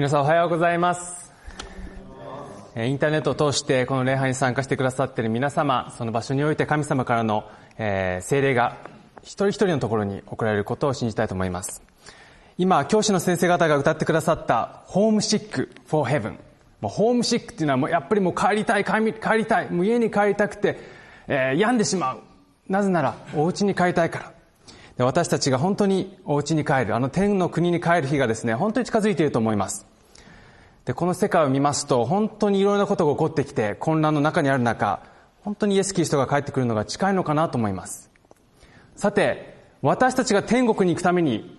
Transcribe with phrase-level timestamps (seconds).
[0.00, 1.30] 皆さんおはようございます。
[2.74, 7.44] インターネットを通してこの礼拝に参加してくださっている皆様その場所において神様からの、
[7.76, 8.78] えー、精霊が
[9.18, 11.82] 一人一人のところに送られることを信じたいと思います。
[12.56, 16.38] 今教師の先生方が歌ってくださった「ホームシック・フォー・ヘブン」
[16.80, 19.00] ホームシックっていうのはもうやっぱりもう帰りたい帰
[19.36, 20.78] りたいもう家に帰りたくて、
[21.28, 22.20] えー、病んでしまう。
[22.70, 24.39] なぜならお家に帰りたいから。
[25.04, 29.86] 私たちが本当にお家に帰る、あの天の国に帰る日がですね、本当に近づいていると思います。
[30.84, 35.00] で、この世界を見ますと、本当にいろいろなことが起こってきて、混乱の中にある中、
[35.42, 38.10] 本当にイエス・キリストが帰ってくるのが近いのかなと思います。
[38.96, 41.58] さて、私たちが天国に行くために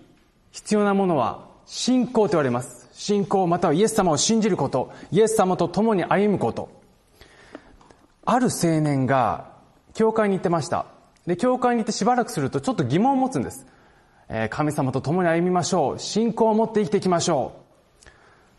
[0.52, 2.88] 必要なものは信仰と言われます。
[2.92, 6.68] 信仰またはイエス様を信じること、イエス様と共に歩むこと。
[8.24, 9.50] ある青年が
[9.94, 10.86] 教会に行ってました。
[11.26, 13.66] で、教会に行ってしばらくするとちょっと疑問を持つんです。
[14.28, 15.98] えー、神様と共に歩みましょう。
[15.98, 17.52] 信仰を持って生きていきましょ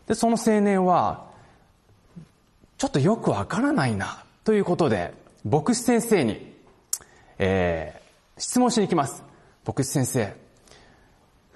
[0.06, 0.08] う。
[0.08, 1.26] で、その青年は、
[2.78, 6.54] ちょっとよくわからないな、ということで、牧師先生に、
[7.38, 9.22] えー、質問しに行きます。
[9.66, 10.34] 牧師先生、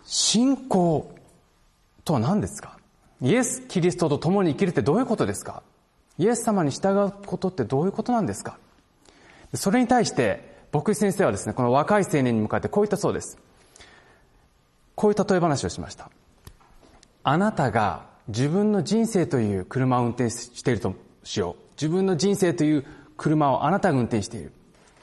[0.05, 1.14] 信仰
[2.05, 2.79] とは何ですか？
[3.20, 5.62] イエス・キリストと共に生きるってどういうことですか？
[6.19, 8.56] イエス様に従うことってどういうことなんですか？
[9.55, 13.38] それに対して、牧師先生はですね、この若い青年に向かってこう言ったそうです。
[14.94, 16.11] こういう例え話をしました。
[17.22, 21.62] あなたが自分の人生という車を運転しているとしよう。
[21.72, 22.84] 自分の人生という
[23.16, 24.52] 車をあなたが運転している。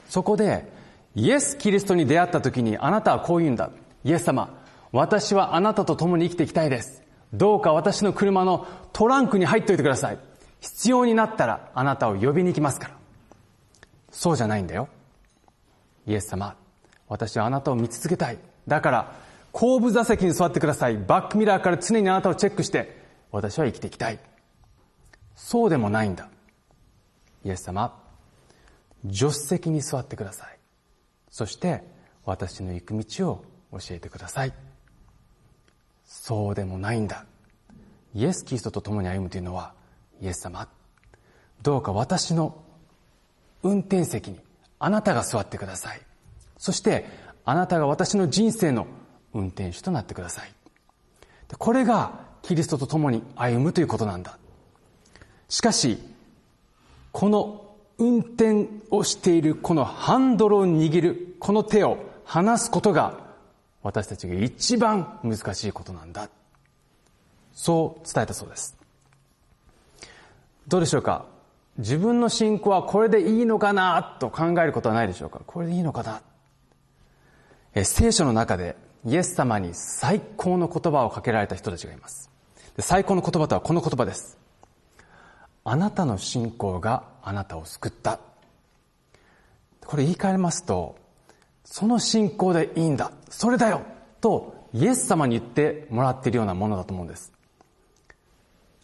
[0.09, 0.71] そこで、
[1.15, 3.69] イエス・キリストに出会った時にあなたはこう言うんだ。
[4.03, 4.53] イエス様、
[4.91, 7.03] 私はあなたと共に生きていきたいです。
[7.33, 10.19] どうか私の車のトランクに入っておいてください。
[10.59, 12.95] 必要になったらあなたを呼びに行きますから。
[14.11, 14.87] そうじゃないんだよ。
[16.07, 16.55] イエス様、
[17.07, 18.37] 私はあなたを見続けたい。
[18.67, 19.15] だから、
[19.51, 20.97] 後部座席に座ってください。
[20.97, 24.19] バックミラーから常にあなたをチェックして、私は生きていきたい。
[25.35, 26.29] そうでもないんだ。
[27.43, 27.97] イエス様、
[29.11, 30.57] 助手席に座ってください。
[31.29, 31.83] そして、
[32.25, 33.45] 私の行く道を
[33.79, 34.53] 教えてください。
[36.05, 37.25] そうでもないんだ。
[38.13, 39.73] イエス・キリストと共に歩むというのは、
[40.21, 40.67] イエス様、
[41.61, 42.63] どうか私の
[43.63, 44.39] 運転席に
[44.79, 46.01] あなたが座ってください。
[46.57, 47.05] そして、
[47.45, 48.87] あなたが私の人生の
[49.33, 50.51] 運転手となってください。
[51.57, 54.37] これがキリストと共に歩むということなんだ。
[55.47, 55.99] しかし、
[57.11, 63.19] この運転をしているこのハンドルを握るこの手を離すことが
[63.83, 66.29] 私たちが一番難しいことなんだ。
[67.53, 68.75] そう伝えたそうです。
[70.67, 71.25] どうでしょうか？
[71.77, 75.41] 自分の信仰はこれでいいのかなと考えることはないでしょうか？
[75.45, 76.21] これでいいのかな？
[77.73, 82.31] え聖書の中でイエス様に最高の言葉をかけられた人たちがいます。
[82.79, 84.37] 最高の言葉とはこの言葉です。
[85.63, 88.19] あなたの信仰があなたを救った。
[89.85, 90.97] これ言い換えますと、
[91.63, 93.11] その信仰でいいんだ。
[93.29, 93.81] それだよ
[94.21, 97.33] とイエス様に言ってもらっているようなものだと思うんです。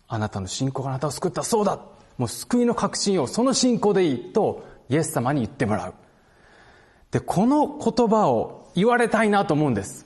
[0.07, 1.44] あなたの信仰があなたを救った。
[1.44, 1.80] そうだ
[2.22, 5.96] もう救いの確信をその信仰でいいとイエス様に言ってもらう。
[7.09, 10.06] で、この言葉を言われたいなと思うんです。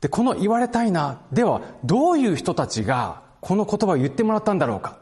[0.00, 4.98] で、この言われたいな、では、どういう人たちがこの言葉を言ってもらったんだろうか。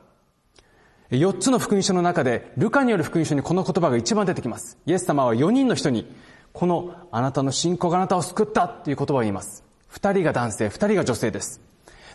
[1.10, 4.76] 4つの福音書の中で、ルカによる福音書にこの言葉が一番出てきます。
[4.84, 6.06] イエス様は4人の人に、
[6.52, 9.64] このあなたの信仰があなたを救ったという言葉を言います。
[9.90, 11.62] 2人が男性、2人が女性です。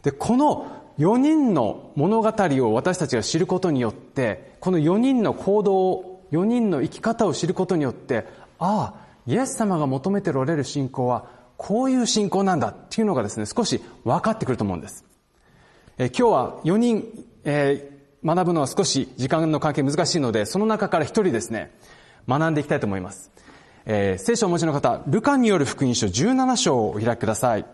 [0.03, 8.27] で、この4人の物語を私たちが知ることによって、この4人の行動を、4人の生き方を知ることによって、
[8.59, 11.25] ああ、イエス様が求めておられる信仰は、
[11.57, 15.03] こういう信仰なんだっていうのがですね、少し分かってくると思うんです。
[15.97, 21.71] え今日は4人、えー、学ぶのは少し時間の関係難しいので、その中から1人ですね、
[22.29, 23.31] 学んでいきたいと思います。
[23.85, 27.65] えー、聖書をお持ちの方、ルカによる福音書17章をお開きください。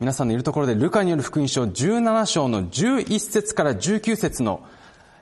[0.00, 4.62] 皆さんのいるところで、ルカによる福音書17章の11節から19節の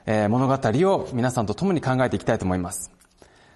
[0.05, 2.91] 物語を皆さんと共に考えていきたいと思います。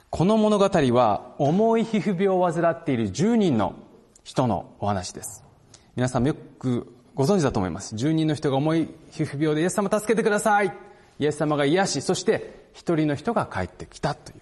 [0.09, 3.75] この物語は、重い皮膚病を患っている10人の
[4.23, 5.43] 人のお話です。
[5.95, 7.93] 皆さんもよくご存知だと思います。
[7.93, 10.73] 10人の人が重い皮膚病でイエス様助けてください。
[11.19, 14.35] イエス様が癒し、そして一人の人が帰ってきたとい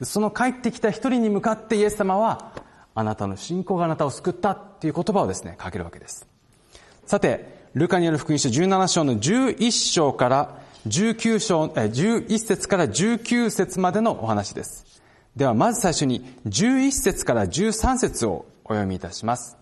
[0.00, 0.04] う。
[0.04, 2.52] その帰ってきた一人に向かってイエス様は、
[2.94, 6.26] あなたの信仰があなたを救ったっていう言葉をですね、かけるわけです。
[7.06, 15.02] さて、ルカによる福音書17章の11章から19章、え、11節から19節までのお話です。
[15.36, 19.56] では、まず最初に11節から13節をお読みいたします。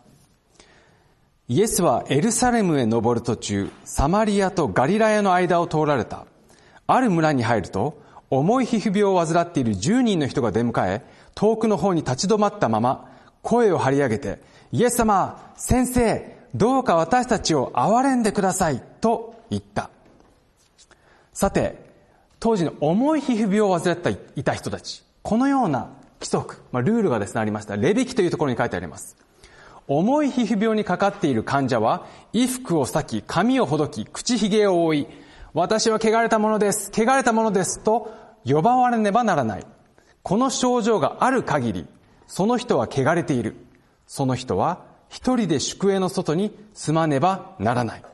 [1.47, 6.27] イエスはエルサレムへ登る途中、サマリアとガリラヤの間を通られた。
[6.87, 8.01] ある村に入ると、
[8.31, 11.03] 重い皮膚病を患っている10人の人が出迎え、
[11.35, 13.10] 遠くの方に立ち止まったまま、
[13.43, 14.39] 声を張り上げて、
[14.73, 19.91] イエス様、先生、どうか私たちを憐れんでください、と言った。
[21.33, 21.91] さて、
[22.39, 25.91] 当時の重い皮膚病を患っていた人たち、このような
[26.21, 27.77] 規則、まあ、ルールがですね、ありました。
[27.77, 29.17] レビキというところに書いてあります。
[29.89, 35.07] 重い皮膚病にかかっている患者は、衣服を裂き、髪をほどき、口ひげを覆い、
[35.53, 38.15] 私は汚れたものです、汚れたものです、と
[38.45, 39.67] 呼ばわれねばならない。
[40.23, 41.87] この症状がある限り、
[42.31, 43.57] その人は汚れている。
[44.07, 48.05] その人は一人で宿営の外に住まねばならない。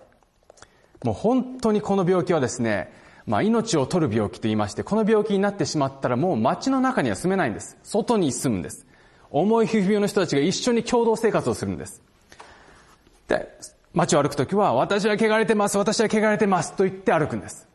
[1.04, 2.90] もう本当にこの病気はですね、
[3.26, 7.76] まあ命を取る病気と言いまして、この病気になってしまったらもう街の中には住めないんです。
[7.82, 8.86] 外に住むんです。
[9.30, 12.00] 重い皮膚病の人たちが一緒に共同生活をするんです。
[13.28, 13.54] で、
[13.92, 17.68] 街を歩くときは、私は汚れてます、私は汚れてますと言って歩くんです。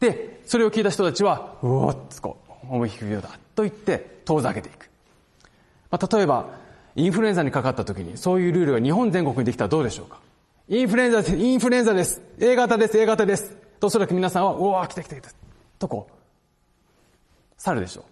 [0.00, 4.88] で、それを聞いた人たちは、うおっとこう、重い皮膚病だと言って遠ざけていく。
[5.96, 6.50] まあ、例えば、
[6.94, 10.18] インフルエンザにかかった時に、そういうルールが日本全国にできたらどうでしょうか？
[10.68, 13.56] インフルエンザです、インフルエンザです、A 型です、A 型です。
[13.80, 15.30] と、おそらく皆さんは、うわー来た来た来た。
[15.78, 16.12] とこう、
[17.58, 18.04] 去るでしょ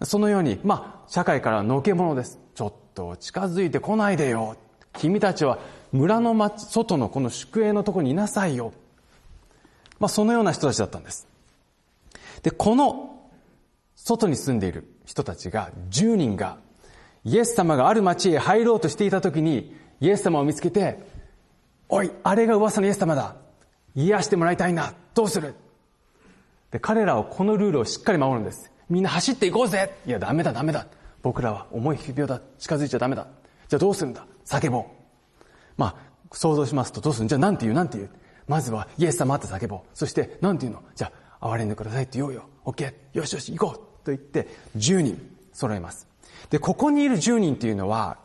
[0.00, 0.04] う。
[0.06, 2.38] そのように、まあ、社会からのけ者です。
[2.54, 4.56] ちょっと近づいてこないでよ。
[4.92, 5.58] 君たちは
[5.92, 8.72] 村の町、外のこの宿営のとこにいなさいよ。
[10.00, 11.28] まあ、そのような人たちだったんです。
[12.42, 13.30] で、この
[13.94, 16.58] 外に住んでいる人たちが、10人が、
[17.24, 20.98] イエス様がある町へ入ろうとしていた時に、イエス様を見つけて、
[21.88, 23.36] おい、あれが噂のイエス様だ。
[23.94, 24.94] 癒してもらいたいな。
[25.14, 25.54] どうする？
[26.70, 28.72] で、彼らはこのルールをしっかり守るんです。
[28.90, 30.86] みんな走っていこうぜいや、ダメだ、ダメだ。
[31.22, 32.42] 僕らは重い皮膚病だ。
[32.58, 33.26] 近づいちゃダメだ。
[33.68, 34.26] じゃあどうするんだ？
[34.44, 34.84] 叫ぼう。
[35.76, 35.96] まあ、
[36.32, 37.26] 想像しますとどうする？
[37.26, 38.10] んじゃあなんて言う、なんて言う？
[38.48, 39.80] まずは、イエス様って叫ぼう。
[39.94, 40.82] そして、なんて言うの？
[40.94, 42.44] じゃあ、憐れんでくださいって言おうよ。
[42.64, 43.18] オッケー。
[43.18, 43.72] よしよし、行こ
[44.02, 44.04] う。
[44.04, 46.06] と言って、10人揃えます。
[46.50, 48.18] で、ここにいる10人っていうのは、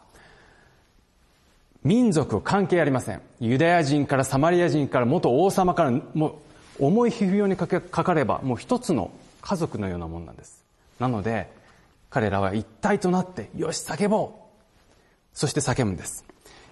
[1.84, 3.22] 民族関係ありません。
[3.40, 6.40] ユダヤ人からサマリア人から元王様から、も
[6.80, 9.12] う、重い皮膚病にかかれば、もう一つの
[9.42, 10.64] 家族のようなもんなんです。
[11.00, 11.52] なので、
[12.10, 14.40] 彼らは一体となって、よし、叫ぼう
[15.34, 16.26] そして叫ぶんです。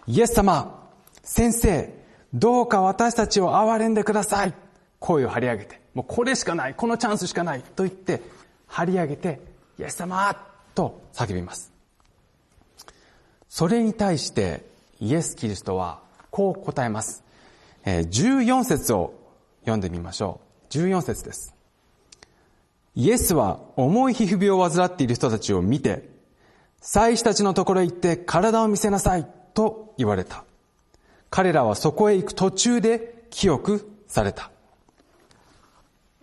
[0.07, 0.89] イエス様、
[1.23, 1.93] 先生、
[2.33, 4.53] どうか私たちを憐れんでください
[4.99, 8.21] 声を張り上げて、もうこれしかない、このチャンスしかないと言って、
[8.67, 9.39] 張り上げて、
[9.79, 10.35] イエス様
[10.77, 11.73] と叫びます。
[13.49, 14.63] それに対して、
[14.99, 17.23] イエス・キリストは、こう答えます。
[17.83, 19.15] 14節を
[19.61, 20.39] 読んでみましょ
[20.69, 20.73] う。
[20.73, 21.55] 14節です。
[22.93, 26.07] イエスは重い皮膚病を患っている人たちを見て、
[26.79, 30.43] 祭司たちのところへ行って体を見せなさいと言われた。
[31.31, 34.51] 彼らはそこへ行く途中で清くされた。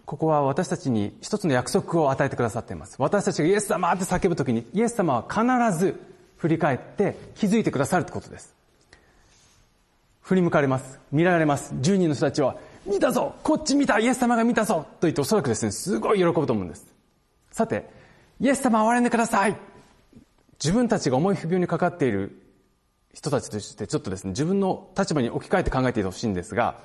[0.07, 2.97] ここは私たちに一つの約束を与えてくださっています。
[2.99, 5.99] 私たちがイエス様って叫ぶときに、イエス様は必ず
[6.37, 8.55] 振り返って気づいてくださるってことです。
[10.21, 10.99] 振り向かれます。
[11.11, 11.75] 見られます。
[11.75, 12.57] 10人の人たちは、
[12.87, 16.87] 見たぞこっち見たイエス様が見たぞと言っておそらくですね、すごい喜ぶと思うんです。
[17.51, 17.89] さて、
[18.41, 19.57] イエス様憐れんでください
[20.63, 22.43] 自分たちが重い不病にかかっている
[23.15, 26.77] 人たちとしてちょっとですね、自分の立場に置き換えて考えていてほしいんですが、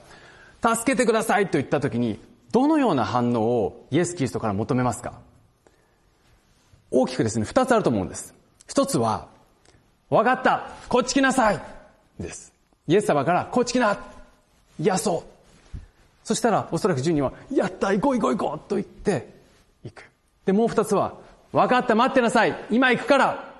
[0.61, 2.19] 助けてくださいと言った時に、
[2.51, 5.13] どのような反応をイエス・キリストから求めますか？
[6.91, 8.33] 大きくですね、二つあると思うんです。
[8.67, 9.27] 一つは、
[10.09, 11.61] わかったこっち来なさい
[12.19, 12.51] です。
[12.87, 13.99] イエス様から、こっち来な
[14.79, 15.77] 癒そう
[16.23, 19.29] そしたら、おそらく10人は、やった行こう行こう行こうと言って、
[19.83, 20.09] 行く。
[20.45, 21.13] で、もう二つは、
[21.51, 23.51] 分かった待ってなさい今行くから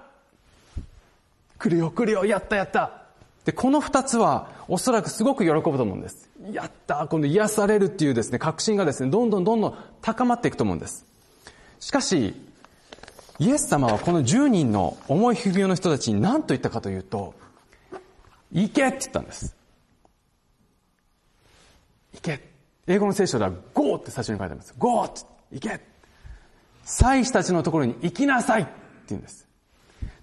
[1.58, 2.99] 来るよ来るよやったやった
[3.46, 6.30] で、この二つは、おそらくすごく喜ぶと思うんです。
[6.52, 11.06] やった今度癒されるっていうですね、確信がですね、どんどんどんどん高まっていくと思うんです。
[11.80, 12.36] しかし、
[13.40, 17.34] イエス様はこの10人の重い不病の人たちに何と言ったかというと、
[18.52, 19.56] 行けって言ったんです。
[22.14, 22.50] 行け。
[22.88, 24.74] 英語の聖書では Go って最初に書いてあります。
[24.78, 25.04] Go!
[25.04, 25.80] って行け
[26.84, 28.72] 祭司たちのところに行きなさいって
[29.10, 29.48] 言うんです。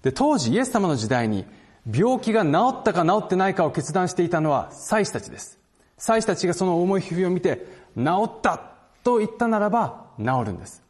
[0.03, 1.45] で、当時イエス様の時代に
[1.89, 5.57] 病気が治ったか治ってないかを決断していたのは祭司たちです。
[5.97, 7.65] 祭司たちがその重い皮膚を見て、
[7.95, 8.61] 治った
[9.03, 10.83] と言ったならば治るんです。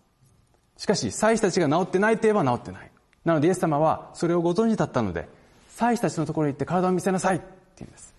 [0.78, 2.92] しかし、祭司たちが治ってないと言えば治ってない。
[3.26, 5.28] なのでイエス様はそれをご存知だったので、
[5.70, 7.46] 祭司たちのところに行って体を見せなさいって
[7.80, 8.16] 言うんです。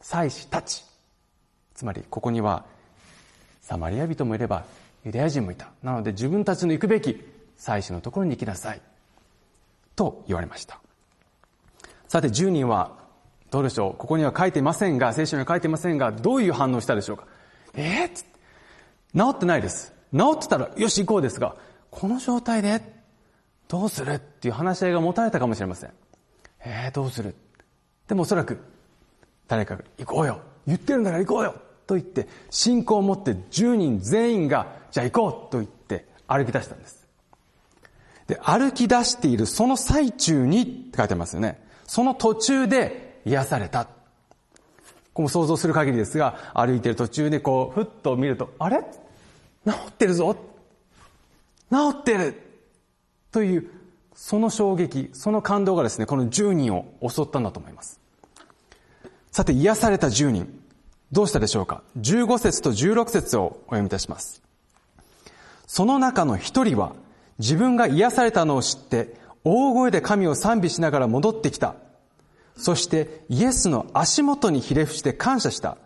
[0.00, 0.84] 祭司たち。
[1.74, 2.64] つまり、ここには
[3.60, 4.64] サマリア人もいれば
[5.04, 5.68] ユダヤ人もいた。
[5.82, 7.20] なので自分たちの行くべき
[7.56, 8.80] 祭司のところに行きなさい。
[9.94, 10.80] と言われました。
[12.12, 12.98] さて10人は
[13.50, 13.94] どうでしょう？
[13.96, 17.24] ここには書いてませんが、聖書には書いてませんが、どういう反応したでしょうか？
[17.72, 18.08] えー、
[19.18, 19.94] 治ってないです。
[20.14, 21.56] 治ってたら、よし行こうですが、
[21.90, 22.82] この状態で、
[23.66, 25.90] どうするっていう話し合いが持たれたかもしれません。
[26.62, 27.34] えー、どうする？
[28.08, 28.58] でもおそらく、
[29.48, 31.54] 誰かが、行こうよ言ってるんだから行こうよ
[31.86, 37.08] と言って、信仰を持って10人全員が、じゃあ行こうと言って歩き出したんです。
[38.26, 41.71] で、歩き出しているその最中にって書いてますよね。
[41.92, 43.86] その途中で癒された。
[45.12, 48.78] こう想像する限りですが、歩いてる途中でこう、ふっと見ると、あれ？
[48.78, 50.34] 治ってるぞ
[51.70, 52.40] 治ってる
[53.30, 53.70] という、
[54.14, 58.00] その衝撃、その感動がですね、この10人を襲ったんだと思います。
[59.30, 60.62] さて、癒された10人、
[61.12, 64.40] どうしたでしょうか ?15 節と16節をお読みいたします。
[65.66, 66.94] その中の一人は、
[67.38, 71.74] 自分が癒されたのを知って、大声で神を賛美しながら戻ってきた。
[72.56, 75.78] そしてイエスの足元にひれ伏して感謝した。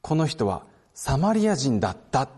[0.00, 2.28] この人はサマリア人だった。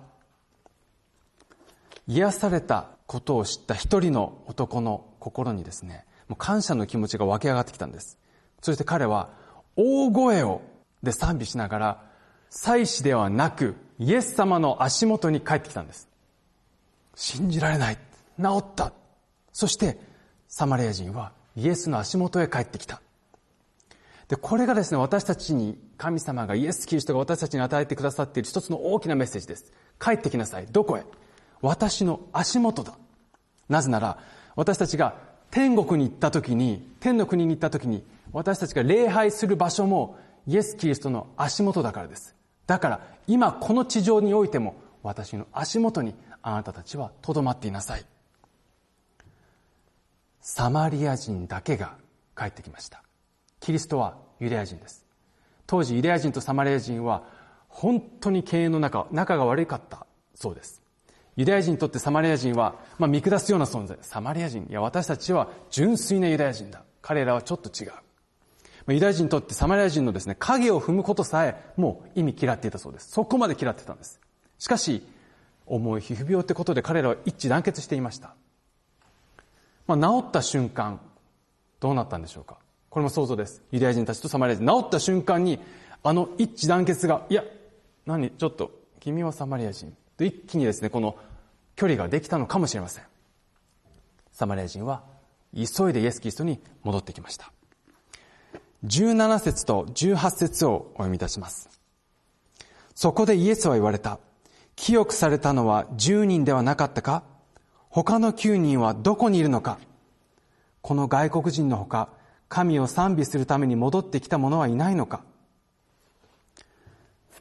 [2.06, 8.18] 癒されたことを知った一人の男の心にですね、もう感謝の気持ちが湧き上がってきたんです。
[8.62, 9.30] そして彼は
[9.76, 10.62] 大声を
[11.02, 12.02] で賛美しながら、
[12.48, 16.08] 祭司ではなくイエス様の足元に帰ってきたんです。
[17.14, 17.98] 信じられない。
[18.40, 18.92] 治った。
[19.52, 19.98] そして
[20.56, 23.02] サマリア人はイエスの足元へ帰ってきた。
[24.28, 29.72] で、これがですね、私たちに、神様がイエス・キリストが私たちに与えてくださっている一つの大きなメッセージです。
[29.98, 30.68] 帰ってきなさい。
[30.70, 31.02] どこへ？
[31.60, 32.96] 私の足元だ。
[33.68, 34.18] なぜなら、
[34.54, 35.16] 私たちが
[35.50, 42.36] 天国に行った時に、天の国に行った時に、私たちが礼拝する場所も、イエス・キリストの足元だからです。
[42.68, 48.06] だから、今この地上においても、私の足元にあなたたちは留まっていなさい。
[50.46, 51.94] サマリア人だけが
[52.36, 53.02] 帰ってきました。
[53.60, 55.06] キリストはユダヤ人です。
[55.66, 57.24] 当時ユダヤ人とサマリア人は
[57.68, 60.82] 本当に経営の中、仲が悪かったそうです。
[61.36, 63.96] ユダヤ人にとってサマリア人は、まあ、見下すような存在。
[64.02, 64.66] サマリア人。
[64.68, 66.82] いや、私たちは純粋なユダヤ人だ。
[67.00, 67.92] 彼らはちょっと違う。
[67.92, 68.02] ま
[68.88, 73.08] あ、ユダヤ人にとってサマリア人のですね、影を踏むことさえもう意味嫌っていたそうです。
[73.08, 74.20] そこまで嫌ってたんです。
[74.58, 75.06] しかし、
[75.64, 78.34] 重い皮膚病ってことで彼らは一致団結していました。
[79.86, 81.00] まあ、治った瞬間、
[81.80, 82.58] どうなったんでしょうか？
[82.90, 83.62] これも想像です。
[83.72, 84.66] ユダヤ人たちとサマリア人。
[84.66, 85.58] 治った瞬間に、
[86.02, 87.44] あの一致団結が、いや、
[88.06, 89.94] 何、ちょっと、君はサマリア人。
[90.16, 91.16] と一気にですね、この
[91.76, 93.04] 距離ができたのかもしれません。
[94.32, 95.02] サマリア人は、
[95.54, 97.52] 急いでイエス・キリストに戻ってきました。
[98.86, 101.68] 17節と18節をお読みいたします。
[102.94, 104.18] そこでイエスは言われた。
[104.76, 107.22] 清くされたのは10人ではなかったか？
[107.94, 109.78] 他の9人はどこにいるのか
[110.82, 112.08] この外国人のほか、
[112.48, 115.22] 神を賛美するために戻ってきた者はいないのか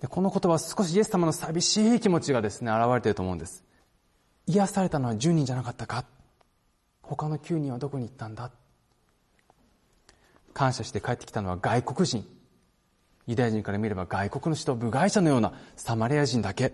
[0.10, 3.64] この言葉は少しイエス様の寂しい気持ちがですね、現れていると思うんです。
[4.46, 6.06] 癒されたのは10人じゃなかったか
[7.02, 8.52] 他の9人はどこに行ったんだ
[10.54, 12.28] 感謝して帰ってきたのは外国人。
[13.26, 16.74] ユダヤ人から見れば外国の人、部外者のようなサマリア人だけ。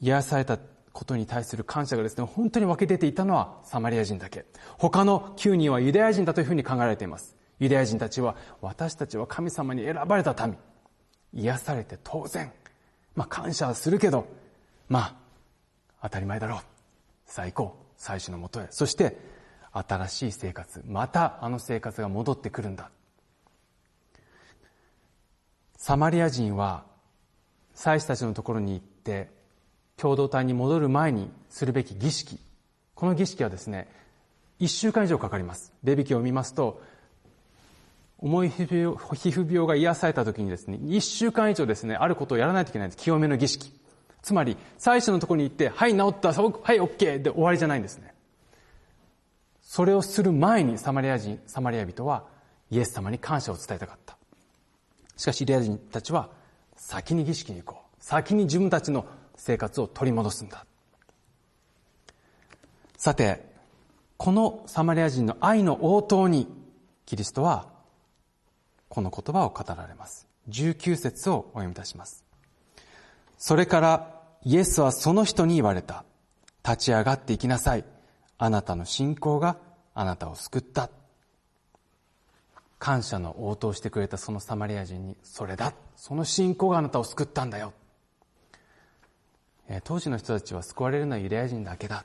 [0.00, 0.58] 癒された
[0.96, 4.46] ことに対する感謝がですね、本当に分け出ていたのはサマリア人だけ。
[4.78, 7.36] 他の9人はユダヤ人だというふうに考えられています。
[7.58, 10.56] ユダヤ人たちは、私たちは神様に選ばれた民。
[11.34, 12.50] 癒されて当然。
[13.14, 14.26] まあ感謝はするけど、
[14.88, 15.16] まあ、
[16.00, 16.60] 当たり前だろう。
[17.26, 18.68] 最高、最初のもとへ。
[18.70, 19.18] そして、
[19.72, 22.90] 新しい生活、またあの生活が戻ってくるんだ。
[25.76, 26.86] サマリア人は、
[27.74, 29.35] 祭司たちのところに行って、
[29.96, 32.38] 共同体に戻る前にするべき儀式。
[32.94, 33.88] この儀式はですね、
[34.58, 35.72] 一週間以上かかります。
[35.84, 36.80] レビ記を見ますと、
[38.18, 43.02] 重い皮膚病が癒された時にですね、一週間以上ですね、あることをやらないといけないんです。
[43.02, 43.72] 清めの儀式。
[44.22, 48.14] つまり、最初のところに行って、はい、治った、はい、OK で終わりじゃないんですね。
[49.60, 52.24] それをする前にサマリア人、サマリア人は
[52.70, 54.16] イエス様に感謝を伝えたかった。
[55.16, 56.30] しかし、イリア人たちは
[56.76, 57.86] 先に儀式に行こう。
[58.02, 59.04] 先に自分たちの
[59.36, 60.66] 生活を取り戻すんだ。
[62.96, 63.54] さて、
[64.16, 66.48] このサマリア人の愛の応答に、
[67.04, 67.68] キリストは、
[68.88, 70.26] この言葉を語られます。
[70.48, 72.24] 19節をお読みいたします。
[73.36, 76.04] それから、イエスはその人に言われた。
[76.64, 77.84] 立ち上がっていきなさい。
[78.38, 79.58] あなたの信仰が
[79.94, 80.90] あなたを救った。
[82.78, 85.74] 感謝の応答してくれたそのサマリア人に、それだ。
[85.96, 87.72] その信仰があなたを救ったんだよ。
[89.84, 92.04] 当時の人たちは救われるのはユダヤ人だけだ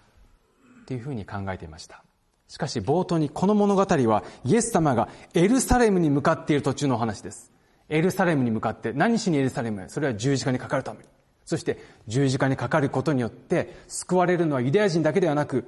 [0.81, 2.03] っていうふうに考えていました
[2.47, 7.49] しかし冒頭にこの物語はイエス様がエルサレムに向かっている途中のお話です。
[7.87, 9.87] エルサレムに向かって何しにエルサレムへ？
[9.87, 11.05] それは十字架にかかるために。
[11.45, 11.77] そして
[12.07, 15.65] 十字架にかかることによって救われるのはユダヤ人だけではなく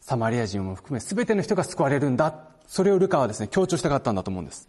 [0.00, 2.34] サマリア人も含め全ての人が救われるんだ。
[2.66, 4.68] それをルカはですね、強調したかったんだと思うんです。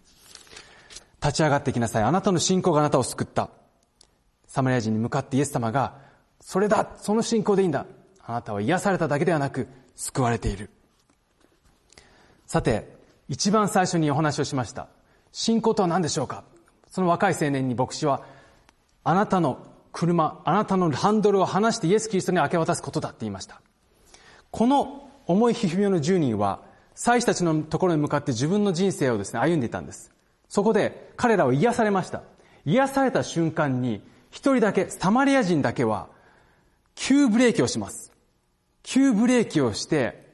[1.22, 2.03] 立ち上がってきなさい。
[2.03, 3.50] あなたの信仰があなたを救った。
[4.48, 5.96] サマリア人に向かってイエス様が、
[6.48, 7.88] それだその信仰でいいんだ
[8.24, 10.70] あなたは癒されただけではなく、救われている。
[12.46, 12.96] さて、
[13.28, 14.88] 一番最初にお話をしました。
[15.32, 16.44] 信仰とは何でしょうか？
[16.92, 18.22] その若い青年に牧師は、
[19.04, 23.60] あなたの車、あなたのハンドルを離してイエス・キリストに明け渡すことだって言いました。
[24.52, 26.62] この重い皮膚病の10人は、
[26.94, 30.12] 祭司たちのところに向かって自分の人生をですね、歩んでいたんです。
[30.48, 32.22] そこで彼らは癒されました。
[32.66, 36.14] 癒された瞬間に、一人だけ、サマリア人だけは、
[36.96, 38.12] 急ブレーキをします。
[38.84, 40.25] 急ブレーキをして、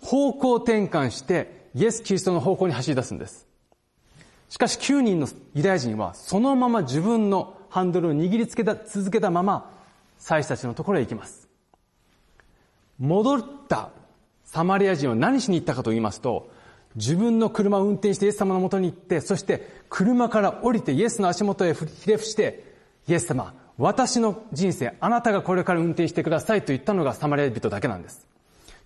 [0.00, 3.46] 方向転換して、イエス・キリストの方向に走り出すんです。
[4.48, 9.74] しかし9人のユダヤ人は、そのまま自分のハンドルを握りつけた、続けたまま、
[10.18, 11.48] 祭司たちのところへ行きます。
[12.98, 13.90] 戻った
[14.44, 16.50] サマリア人は何しに行ったかと言いますと、
[16.96, 22.74] 自分の車を運転してイエス様のもとに行って、そして車から降りてイエスの足元へひれ伏して、
[23.06, 28.26] イエス様、私の人生、あなたがこれから運転してくださいと言ったのがサマリア人だけなんです。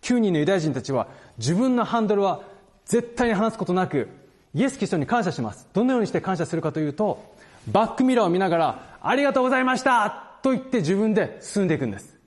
[0.02, 1.08] 9人のユダヤ人たちは
[1.38, 2.42] 自分のハンドルは
[2.84, 4.08] 絶対に離すことなく、
[4.54, 5.66] イエス・キリストに感謝します。
[5.72, 7.25] どのようにして感謝するかというと、
[7.68, 12.18] バックミラーを見ながら、ありがとうございましたと言って自分で進んでいくんです。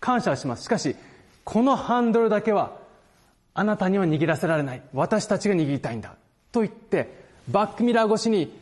[0.00, 0.64] 感謝します。
[0.64, 0.96] しかし、
[1.44, 2.72] このハンドルだけは、
[3.54, 4.82] あなたには握らせられない。
[4.92, 6.16] 私たちが握りたいんだ。
[6.50, 8.60] と言って、バックミラー越しに、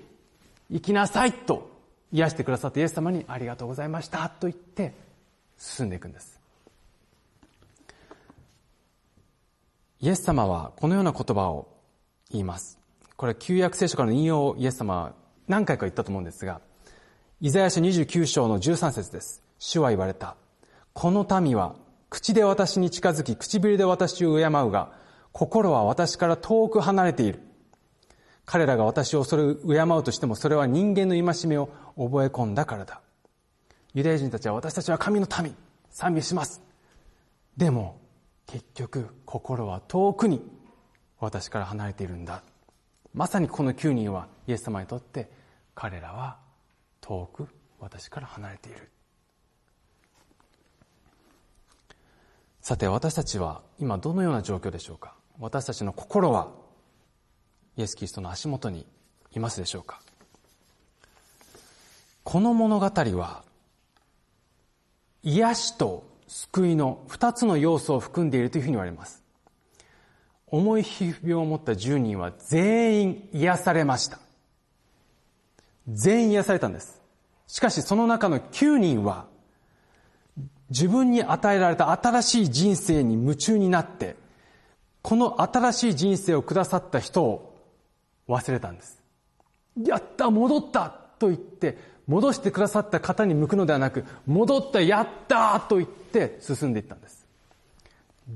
[0.69, 1.70] 行きなさいと
[2.13, 4.95] 癒してくださってイエス様にありがとうございましたと言って
[5.57, 6.41] 進んでいくんです。
[10.01, 11.69] イエス様はこのような言葉を
[12.31, 12.79] 言います。
[13.17, 15.13] これ旧約聖書からの引用をイエス様は
[15.47, 16.61] 何回か言ったと思うんですが、
[17.41, 19.43] イザヤ書29章の13節です。
[19.59, 20.37] 主は言われた。
[20.95, 21.75] この民は
[22.09, 24.93] 口で私に近づき、唇で私を敬うが、
[25.33, 27.41] 心は私から遠く離れている。
[28.53, 33.01] 彼らが私をそれを敬うとしても、それは人間の戒めを覚え込んだからだ。
[33.95, 35.55] ユダヤ人たちは私たちは神の民、
[35.89, 36.61] 賛美します。
[37.57, 38.01] でも、
[38.49, 40.43] 結局、心は遠くに
[41.21, 42.43] 私から離れているんだ。
[43.15, 45.31] まさにこの9人はイエス様にとって
[45.77, 46.39] 彼らは
[47.01, 47.47] 遠く
[47.79, 48.91] 私から離れている。
[52.61, 55.15] さて私たちは今どのような状況でしょうか？
[55.39, 56.49] 私たちの心は
[57.77, 58.87] イエス・キリストの足元に
[59.33, 60.01] いますでしょうか？
[62.25, 63.43] この物語は
[65.23, 69.23] 癒しと救いの二つの要素を含んでいるというふうに言われます。
[70.47, 74.19] 重い皮膚病を持った10人は全員癒されました。
[75.89, 77.01] 全員癒されたんです。
[77.47, 79.27] しかしその中の9人は
[80.69, 84.17] 自分に与えられた新しい人生に夢中になって、
[85.03, 87.50] この新しい人生をくださった人を
[88.31, 89.03] 忘れたんです。
[89.85, 97.27] やった戻ったと言って、戻してくださった方に向くのではなく、戻ったやったと言って進んでいったんです。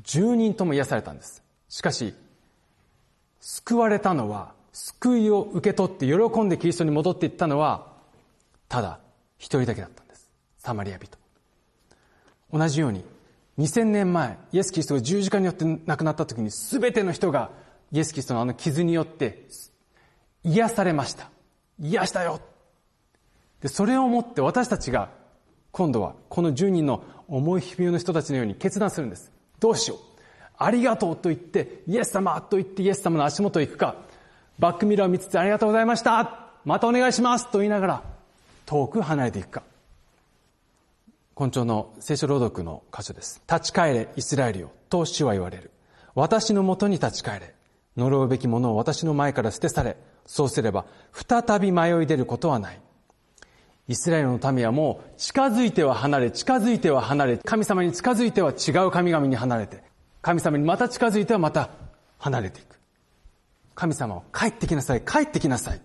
[0.04, 1.42] 10人とも癒されたんです。
[1.68, 2.14] しかし、
[3.40, 7.92] 救われたのは、救いを受け取って喜んでキリストに戻っていったのは、
[8.68, 8.98] ただ
[9.38, 10.30] 一人だけだったんです。
[10.58, 11.16] サマリア人。
[12.52, 13.04] 同じように、
[13.58, 17.50] 2000年前、イエス・キリストが十字架によって亡くなった時に、全ての人が
[17.92, 19.46] イエス・キリストのあの傷によって
[20.44, 21.30] 癒されました。
[21.80, 22.40] 癒したよ。
[23.60, 25.10] で、それをもって私たちが、
[25.72, 29.32] 今度はこの10人の重い悲病の人たちのように決断するんです。
[29.58, 29.98] どうしよう。
[30.56, 33.96] ありがとうと言って、イエス様と言ってイエス様の足元へ行くか、
[34.58, 38.02] バックミラーを見つつありがとうございましたまたお願いしますと言いながら、
[38.66, 39.62] 遠く離れていくか。
[41.34, 43.42] 今朝の聖書朗読の箇所です。
[43.50, 45.72] 立ち返れ、イスラエルよ、と主は言われる。
[46.14, 47.54] 私のもとに立ち返れ。
[47.96, 49.96] 呪うべきものを私の前から捨て去れ。
[50.26, 52.80] そうすれば、再び迷い出ることはない。
[53.86, 59.82] イスラエルの民はもう、近づいては離れ、近づいては離れ、神様に近づいては違う神々に離れて、
[60.22, 61.70] 神様にまた近づいてはまた
[62.18, 62.78] 離れていく。
[63.74, 65.80] 神様を帰ってきなさい、帰ってきなさい。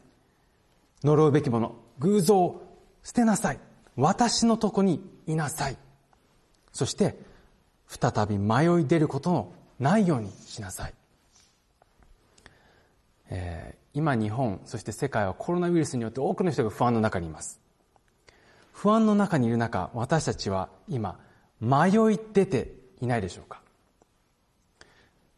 [1.04, 2.62] 呪うべきもの、偶像を
[3.04, 3.60] 捨てなさい。
[3.97, 5.78] 私のとこにいなさい。
[6.71, 7.17] そして、
[7.88, 10.93] 再び迷い出ることのないようにしなさい。
[13.32, 17.59] え、今日本、そして世界はコロナウイルスによって多くの人が不安の中にいます。
[18.71, 21.19] 不安の中にいる中、私たちは今、
[21.59, 23.62] 迷い出ていないでしょうか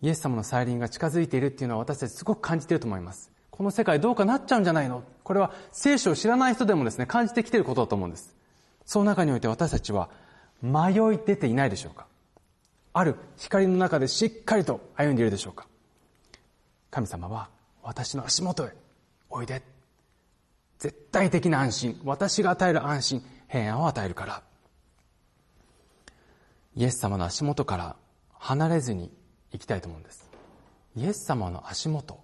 [0.03, 3.31] イエス様の再臨が近づいているっていうのは私たちすごく感じていると思います。
[3.49, 5.03] この世界どうかなっちゃうんじゃないの？
[5.23, 8.35] これは聖書を知らない人でもですね、感じてきていることだと思うんです。
[8.85, 10.09] その中において私たちは
[10.61, 12.05] 迷い出ていないでしょうか
[12.93, 15.65] ある光の中でしっかりと歩んでいるでしょうか
[16.91, 17.49] 神様は
[17.83, 18.73] 私の足元へ
[19.29, 19.61] おいで。
[20.79, 22.01] 絶対的な安心。
[22.03, 23.25] 私が与える安心。
[23.47, 24.43] 平安を与えるから。
[26.75, 27.95] イエス様の足元から
[28.33, 29.11] 離れずに
[29.51, 30.29] 行きたいと思うんです。
[30.95, 32.19] イエス様の足元。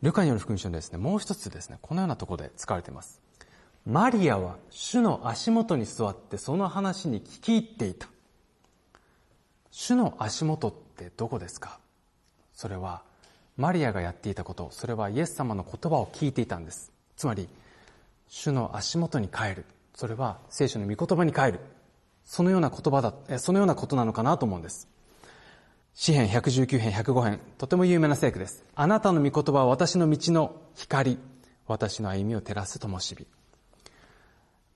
[0.00, 3.20] ルカによる福音書でですね、もう一つですね、このようなところで使われています。
[3.86, 8.08] マリアは主の足元に座ってその話に聞き入っていた。
[9.70, 11.78] 主の足元ってどこですか？
[12.54, 13.02] それは
[13.56, 16.92] マリアがやっていたこと、それはイエス様の言葉を聞いていたんです。
[17.16, 17.48] つまり、
[18.28, 19.64] 主の足元に帰る。
[19.94, 21.60] それは聖書の御言葉に帰る。
[22.24, 24.88] そのような言葉だ、そのようなことなのかなと思うんです。
[25.94, 28.64] 詩編119編105編、とても有名な聖句です。
[28.74, 31.18] あなたの御言葉は私の道の光、
[31.66, 33.26] 私の歩みを照らす灯火。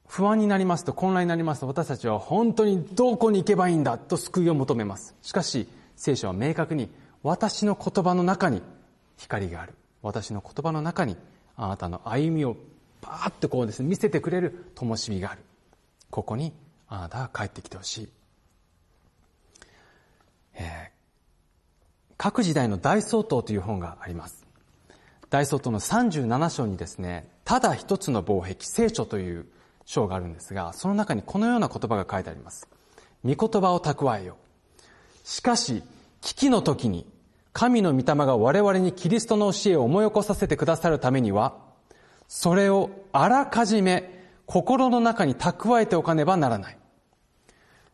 [0.06, 5.14] 不安になりますと、混乱になりますと、私たちは本当にどこに行けばいいんだと救いを求めます。
[5.22, 6.90] しかし、聖書は明確に、
[7.22, 8.62] 私の言葉の中に
[9.16, 9.74] 光がある。
[10.02, 11.16] 私の言葉の中に、
[11.56, 12.56] あなたの歩みを
[13.00, 15.40] パーッとこうですね、見せてくれる灯火がある。
[16.10, 16.52] ここに、
[16.88, 18.08] あなたが帰ってきてほしい。
[20.54, 20.90] えー、
[22.16, 24.46] 各時代の大総統という本があります。
[25.28, 29.46] 大総統の37章にですね、ただ一つの防壁、聖書という
[29.84, 32.68] 章があるんですが、その中にこのような言葉が書いてあります。
[33.24, 34.36] 御言葉を蓄えよ。
[35.24, 35.82] しかし、
[36.26, 37.06] 危機の時に、
[37.52, 41.54] 神の御霊が我々にキリストの教えを思い起こさせてくださるためには、
[42.26, 46.78] それをあらかじめ心の中に蓄えておかねばならない。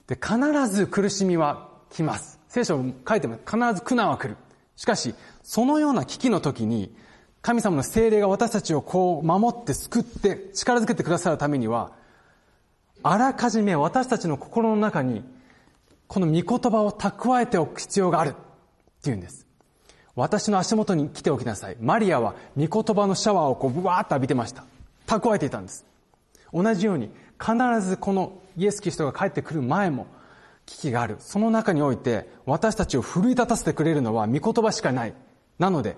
[0.06, 2.40] で、必ず苦しみは来ます。
[2.48, 4.38] 聖書を書いても必ず苦難は来る。
[4.76, 6.96] しかし、そのような危機の時に、
[7.42, 11.92] 神様の精霊が私たちをこう守って救って力づけてくださるためには、
[13.02, 15.22] あらかじめ私たちの心の中に、
[16.12, 18.34] この御言葉を蓄えておく必要があるっ
[19.02, 19.46] ていうんです。
[20.14, 21.76] 私の足元に来ておきなさい。
[21.80, 24.66] マリアは御言葉のシャワーをこうブワーッと浴びてました。
[25.06, 25.86] 蓄えていたんです。
[26.52, 27.08] 同じように
[27.40, 30.06] 必ずこのイエス・キリストが帰ってくる前も
[30.66, 31.16] 危機がある。
[31.18, 35.14] その中において私たちを奮い立たせてくれるのは御言葉しかない。
[35.58, 35.96] なので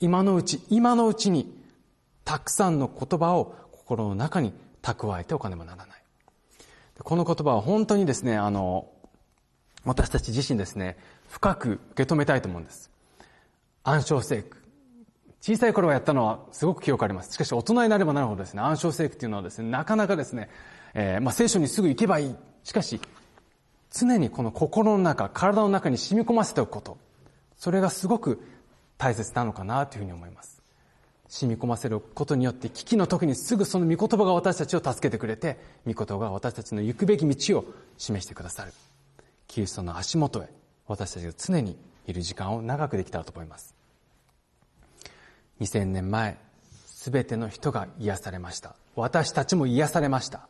[0.00, 1.56] 今のうち、今のうちに
[2.24, 6.02] たくさんの言葉を心の中に蓄えておかねばならない。
[6.98, 8.88] この言葉は本当にですね、あの、
[9.84, 10.96] 私たち自身ですね、
[11.28, 12.90] 深く受け止めたいと思うんです。
[13.84, 14.58] 暗唱聖句。
[15.40, 17.32] 小さい頃はやったのはすごく記憶あります。
[17.32, 20.48] しかし大人になればなるほどですね、暗唱聖句っていうのはですね、なかなかですね、
[20.94, 22.36] えー、まあ聖書にすぐ行けばいい。
[22.62, 23.00] しかし、
[23.90, 26.96] 常にこの心の中、体の中に染み込ませておくこと。
[27.56, 28.40] それがすごく
[28.98, 30.62] 大切なのかなというふうに思います。
[31.28, 37.64] 染み込ませることによって危機の時にすぐその御言葉が私たちを助けてくれて、御言葉が私たちの行くべき道を
[37.98, 38.72] 示してくださる。
[39.52, 40.48] キリストの足元へ
[40.86, 43.74] 私たちが常にいる時間を長くできたらと思います。
[45.60, 46.38] 2000年前、
[46.86, 48.76] すべての人が癒されました。
[48.96, 50.48] 私たちも癒されました。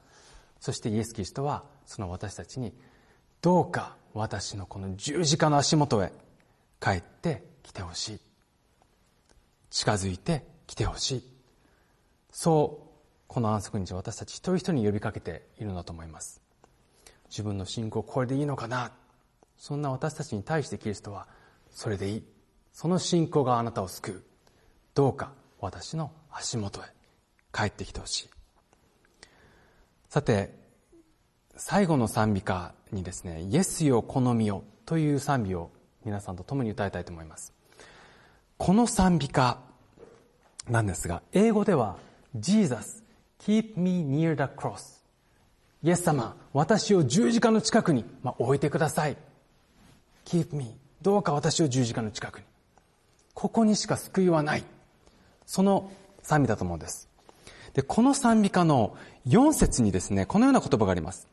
[0.61, 2.73] そしてイエス・キリストは、その私たちに、
[3.41, 6.13] どうか私のこの十字架の足元へ
[6.81, 8.21] 帰ってきてほしい。
[9.71, 11.31] 近づいてきてほしい。
[12.31, 12.89] そう、
[13.27, 16.42] この安息日私たち一人一人に呼びかけているのだと思います。
[17.33, 18.93] 自分の信仰これでいいのかな？
[19.57, 21.27] そんな私たちに対してキリストは
[21.71, 22.25] それでいい。
[22.75, 24.23] その信仰があなたを救う。
[24.95, 26.85] どうか私の足元へ
[27.55, 28.31] 帰ってきてほしい。
[30.11, 30.55] さて、
[31.57, 35.71] 最後の賛美歌にですね、イエスよ好みよという賛美を
[36.05, 37.55] 皆さんと共に歌いたいと思います。
[38.59, 39.59] この賛美歌
[40.69, 41.97] なんですが、英語では
[42.37, 43.03] Jesus,
[43.39, 45.02] keep me near the cross
[45.83, 49.17] イエス様、私を十字架の近くに、ま、置いてください。
[50.25, 52.45] keep me どうか私を十字架の近くに。
[53.35, 54.65] ここにしか救いはない。
[55.47, 55.91] その
[56.23, 57.09] 賛美だと思うんです。
[57.75, 61.27] で、この賛美歌の4節にですね、このような言葉があります。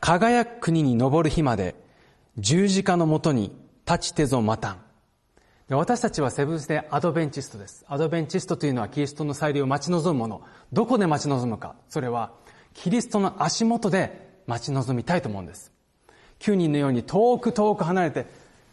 [0.00, 1.74] 輝く国に昇る日まで、
[2.38, 3.52] 十字架のもとに
[3.86, 4.80] 立ちてぞまたん。
[5.68, 7.84] 私たちはセブンスデアドベンチストです。
[7.88, 10.42] アドベンチストというのはキリストの再臨を待ち望むもの。
[10.72, 11.74] どこで待ち望むか。
[11.88, 12.32] それは、
[12.74, 15.72] キリストの足元で待ち望みたいと思うんです。
[16.40, 18.26] 9人のように遠く遠く離れて、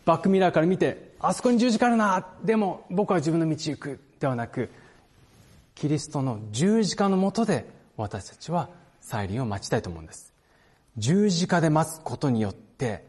[0.06, 4.70] バックミラーから見て、あそこに十字架あるな、でも僕は自分の道行く、ではなく、
[5.76, 8.70] キリストの十字架のもとで私たちは
[9.02, 10.34] 再臨を待ちたいと思うんです。
[10.98, 13.06] 十字架で待つことによって、